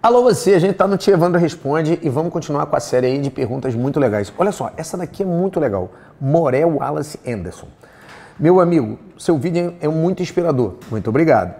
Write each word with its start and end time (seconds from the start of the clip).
Alô 0.00 0.22
você, 0.22 0.54
a 0.54 0.60
gente 0.60 0.74
tá 0.74 0.86
no 0.86 0.96
Tia 0.96 1.14
Evandro 1.14 1.40
Responde 1.40 1.98
e 2.00 2.08
vamos 2.08 2.32
continuar 2.32 2.66
com 2.66 2.76
a 2.76 2.78
série 2.78 3.08
aí 3.08 3.18
de 3.18 3.30
perguntas 3.30 3.74
muito 3.74 3.98
legais. 3.98 4.32
Olha 4.38 4.52
só, 4.52 4.70
essa 4.76 4.96
daqui 4.96 5.24
é 5.24 5.26
muito 5.26 5.58
legal. 5.58 5.90
Morel 6.20 6.76
Wallace 6.76 7.18
Anderson. 7.26 7.66
Meu 8.38 8.60
amigo, 8.60 8.96
seu 9.18 9.36
vídeo 9.36 9.74
é 9.80 9.88
muito 9.88 10.22
inspirador. 10.22 10.74
Muito 10.88 11.10
obrigado. 11.10 11.52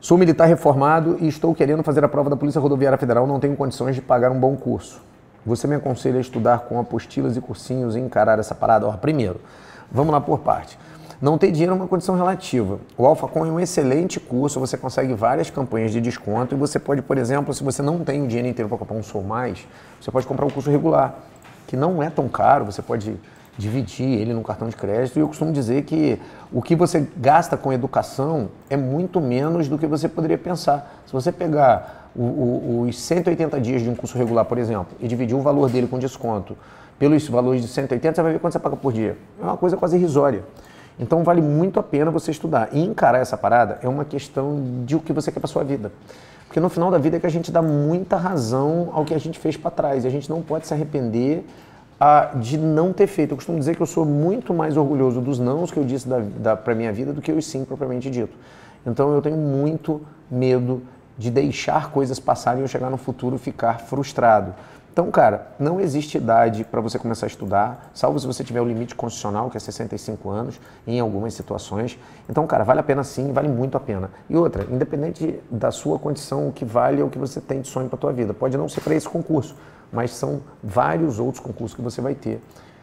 Sou 0.00 0.18
militar 0.18 0.46
reformado 0.46 1.16
e 1.20 1.28
estou 1.28 1.54
querendo 1.54 1.84
fazer 1.84 2.04
a 2.04 2.08
prova 2.08 2.28
da 2.28 2.36
Polícia 2.36 2.60
Rodoviária 2.60 2.98
Federal, 2.98 3.24
não 3.24 3.38
tenho 3.38 3.54
condições 3.54 3.94
de 3.94 4.02
pagar 4.02 4.32
um 4.32 4.40
bom 4.40 4.56
curso. 4.56 5.00
Você 5.46 5.68
me 5.68 5.76
aconselha 5.76 6.18
a 6.18 6.20
estudar 6.20 6.62
com 6.62 6.80
apostilas 6.80 7.36
e 7.36 7.40
cursinhos 7.40 7.94
e 7.94 8.00
encarar 8.00 8.40
essa 8.40 8.52
parada? 8.54 8.88
Ó, 8.88 8.92
primeiro, 8.96 9.40
vamos 9.92 10.10
lá 10.10 10.20
por 10.20 10.40
parte. 10.40 10.76
Não 11.20 11.36
ter 11.36 11.50
dinheiro 11.50 11.72
é 11.72 11.76
uma 11.76 11.86
condição 11.86 12.16
relativa. 12.16 12.80
O 12.96 13.04
AlphaCon 13.04 13.44
é 13.44 13.50
um 13.50 13.60
excelente 13.60 14.18
curso, 14.18 14.58
você 14.58 14.78
consegue 14.78 15.12
várias 15.12 15.50
campanhas 15.50 15.92
de 15.92 16.00
desconto 16.00 16.54
e 16.54 16.58
você 16.58 16.78
pode, 16.78 17.02
por 17.02 17.18
exemplo, 17.18 17.52
se 17.52 17.62
você 17.62 17.82
não 17.82 17.98
tem 17.98 18.22
o 18.22 18.26
dinheiro 18.26 18.48
inteiro 18.48 18.70
para 18.70 18.78
comprar 18.78 18.96
um 18.96 19.02
Sou 19.02 19.22
Mais, 19.22 19.66
você 20.00 20.10
pode 20.10 20.26
comprar 20.26 20.46
um 20.46 20.50
curso 20.50 20.70
regular, 20.70 21.14
que 21.66 21.76
não 21.76 22.02
é 22.02 22.08
tão 22.08 22.26
caro, 22.26 22.64
você 22.64 22.80
pode 22.80 23.14
dividir 23.58 24.08
ele 24.08 24.32
no 24.32 24.42
cartão 24.42 24.66
de 24.70 24.74
crédito. 24.74 25.18
E 25.18 25.20
eu 25.20 25.28
costumo 25.28 25.52
dizer 25.52 25.82
que 25.82 26.18
o 26.50 26.62
que 26.62 26.74
você 26.74 27.06
gasta 27.18 27.54
com 27.54 27.70
educação 27.70 28.48
é 28.70 28.76
muito 28.76 29.20
menos 29.20 29.68
do 29.68 29.76
que 29.76 29.86
você 29.86 30.08
poderia 30.08 30.38
pensar. 30.38 31.02
Se 31.04 31.12
você 31.12 31.30
pegar 31.30 32.10
o, 32.16 32.22
o, 32.22 32.86
os 32.88 32.98
180 32.98 33.60
dias 33.60 33.82
de 33.82 33.90
um 33.90 33.94
curso 33.94 34.16
regular, 34.16 34.46
por 34.46 34.56
exemplo, 34.56 34.96
e 34.98 35.06
dividir 35.06 35.36
o 35.36 35.42
valor 35.42 35.68
dele 35.68 35.86
com 35.86 35.98
desconto 35.98 36.56
pelos 36.98 37.28
valores 37.28 37.60
de 37.60 37.68
180, 37.68 38.14
você 38.14 38.22
vai 38.22 38.32
ver 38.32 38.38
quanto 38.38 38.54
você 38.54 38.58
paga 38.58 38.76
por 38.76 38.90
dia. 38.90 39.18
É 39.38 39.44
uma 39.44 39.58
coisa 39.58 39.76
quase 39.76 39.96
irrisória. 39.96 40.42
Então 41.00 41.24
vale 41.24 41.40
muito 41.40 41.80
a 41.80 41.82
pena 41.82 42.10
você 42.10 42.30
estudar. 42.30 42.68
E 42.72 42.84
encarar 42.84 43.18
essa 43.18 43.36
parada 43.36 43.78
é 43.82 43.88
uma 43.88 44.04
questão 44.04 44.84
de 44.84 44.94
o 44.94 45.00
que 45.00 45.12
você 45.14 45.32
quer 45.32 45.40
para 45.40 45.48
sua 45.48 45.64
vida. 45.64 45.90
Porque 46.46 46.60
no 46.60 46.68
final 46.68 46.90
da 46.90 46.98
vida 46.98 47.16
é 47.16 47.20
que 47.20 47.26
a 47.26 47.30
gente 47.30 47.50
dá 47.50 47.62
muita 47.62 48.16
razão 48.16 48.90
ao 48.92 49.04
que 49.04 49.14
a 49.14 49.18
gente 49.18 49.38
fez 49.38 49.56
para 49.56 49.70
trás. 49.70 50.04
E 50.04 50.06
a 50.06 50.10
gente 50.10 50.28
não 50.28 50.42
pode 50.42 50.66
se 50.66 50.74
arrepender 50.74 51.46
a, 51.98 52.32
de 52.34 52.58
não 52.58 52.92
ter 52.92 53.06
feito. 53.06 53.30
Eu 53.30 53.36
costumo 53.36 53.58
dizer 53.58 53.76
que 53.76 53.82
eu 53.82 53.86
sou 53.86 54.04
muito 54.04 54.52
mais 54.52 54.76
orgulhoso 54.76 55.22
dos 55.22 55.38
nãos 55.38 55.70
que 55.70 55.78
eu 55.78 55.84
disse 55.84 56.06
da, 56.06 56.18
da, 56.18 56.56
para 56.56 56.74
minha 56.74 56.92
vida 56.92 57.14
do 57.14 57.22
que 57.22 57.32
os 57.32 57.46
sim 57.46 57.64
propriamente 57.64 58.10
dito. 58.10 58.36
Então 58.86 59.14
eu 59.14 59.22
tenho 59.22 59.36
muito 59.36 60.02
medo 60.30 60.82
de 61.16 61.30
deixar 61.30 61.90
coisas 61.90 62.18
passarem 62.18 62.60
e 62.60 62.64
eu 62.64 62.68
chegar 62.68 62.90
no 62.90 62.96
futuro 62.96 63.38
ficar 63.38 63.80
frustrado. 63.80 64.54
Então, 64.92 65.08
cara, 65.10 65.52
não 65.58 65.80
existe 65.80 66.16
idade 66.18 66.64
para 66.64 66.80
você 66.80 66.98
começar 66.98 67.26
a 67.26 67.28
estudar, 67.28 67.90
salvo 67.94 68.18
se 68.18 68.26
você 68.26 68.42
tiver 68.42 68.60
o 68.60 68.64
limite 68.64 68.94
constitucional, 68.94 69.48
que 69.48 69.56
é 69.56 69.60
65 69.60 70.28
anos, 70.28 70.60
em 70.84 70.98
algumas 70.98 71.32
situações. 71.32 71.96
Então, 72.28 72.44
cara, 72.46 72.64
vale 72.64 72.80
a 72.80 72.82
pena 72.82 73.04
sim, 73.04 73.32
vale 73.32 73.48
muito 73.48 73.76
a 73.76 73.80
pena. 73.80 74.10
E 74.28 74.36
outra, 74.36 74.66
independente 74.68 75.40
da 75.48 75.70
sua 75.70 75.98
condição, 75.98 76.48
o 76.48 76.52
que 76.52 76.64
vale 76.64 77.00
é 77.00 77.04
o 77.04 77.08
que 77.08 77.18
você 77.18 77.40
tem 77.40 77.60
de 77.60 77.68
sonho 77.68 77.88
para 77.88 77.96
a 77.96 78.00
tua 78.00 78.12
vida. 78.12 78.34
Pode 78.34 78.56
não 78.56 78.68
ser 78.68 78.80
para 78.80 78.94
esse 78.94 79.08
concurso, 79.08 79.54
mas 79.92 80.10
são 80.10 80.40
vários 80.62 81.20
outros 81.20 81.42
concursos 81.42 81.76
que 81.76 81.82
você 81.82 82.00
vai 82.00 82.14
ter 82.16 82.42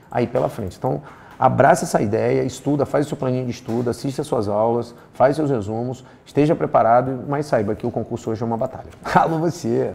aí 0.10 0.26
pela 0.26 0.48
frente. 0.48 0.78
Então, 0.78 1.02
abraça 1.38 1.84
essa 1.84 2.02
ideia, 2.02 2.42
estuda, 2.44 2.86
faz 2.86 3.06
o 3.06 3.10
seu 3.10 3.18
planinho 3.18 3.44
de 3.46 3.52
estudo, 3.52 3.90
assista 3.90 4.22
as 4.22 4.28
suas 4.28 4.48
aulas, 4.48 4.96
faz 5.14 5.36
seus 5.36 5.50
resumos, 5.50 6.06
esteja 6.26 6.56
preparado, 6.56 7.26
mas 7.28 7.48
saiba 7.48 7.76
que 7.76 7.86
o 7.86 7.92
concurso 7.92 8.32
hoje 8.32 8.42
é 8.42 8.46
uma 8.46 8.58
batalha. 8.58 8.90
Alô 9.14 9.40
você! 9.40 9.92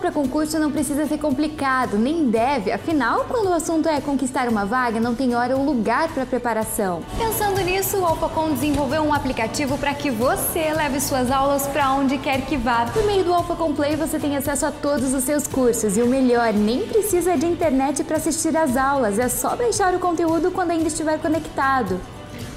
Para 0.00 0.10
concurso 0.10 0.58
não 0.58 0.72
precisa 0.72 1.06
ser 1.06 1.18
complicado, 1.18 1.96
nem 1.96 2.28
deve, 2.28 2.72
afinal, 2.72 3.24
quando 3.28 3.50
o 3.50 3.52
assunto 3.52 3.88
é 3.88 4.00
conquistar 4.00 4.48
uma 4.48 4.64
vaga, 4.64 4.98
não 4.98 5.14
tem 5.14 5.36
hora 5.36 5.56
ou 5.56 5.64
lugar 5.64 6.08
para 6.08 6.26
preparação. 6.26 7.02
Pensando 7.16 7.60
nisso, 7.60 7.98
o 7.98 8.04
AlphaCon 8.04 8.52
desenvolveu 8.54 9.02
um 9.02 9.14
aplicativo 9.14 9.78
para 9.78 9.94
que 9.94 10.10
você 10.10 10.72
leve 10.72 10.98
suas 10.98 11.30
aulas 11.30 11.68
para 11.68 11.92
onde 11.92 12.18
quer 12.18 12.40
que 12.46 12.56
vá. 12.56 12.86
Por 12.86 13.04
meio 13.04 13.22
do 13.22 13.32
AlphaCon 13.32 13.74
Play, 13.74 13.94
você 13.94 14.18
tem 14.18 14.36
acesso 14.36 14.66
a 14.66 14.72
todos 14.72 15.14
os 15.14 15.22
seus 15.22 15.46
cursos 15.46 15.96
e 15.96 16.02
o 16.02 16.06
melhor, 16.06 16.52
nem 16.52 16.86
precisa 16.88 17.36
de 17.36 17.46
internet 17.46 18.02
para 18.02 18.16
assistir 18.16 18.56
às 18.56 18.76
aulas, 18.76 19.20
é 19.20 19.28
só 19.28 19.54
baixar 19.54 19.94
o 19.94 20.00
conteúdo 20.00 20.50
quando 20.50 20.72
ainda 20.72 20.88
estiver 20.88 21.18
conectado. 21.20 22.00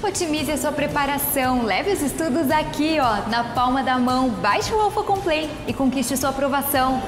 Otimize 0.02 0.52
a 0.52 0.56
sua 0.58 0.72
preparação, 0.72 1.64
leve 1.64 1.90
os 1.90 2.02
estudos 2.02 2.50
aqui, 2.50 2.98
ó, 3.00 3.28
na 3.28 3.42
palma 3.42 3.82
da 3.82 3.98
mão. 3.98 4.28
Baixe 4.28 4.72
o 4.72 4.80
Alpha 4.80 5.02
Complay 5.02 5.50
e 5.66 5.72
conquiste 5.72 6.16
sua 6.16 6.30
aprovação. 6.30 7.00